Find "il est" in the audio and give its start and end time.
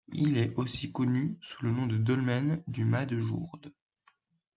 0.13-0.55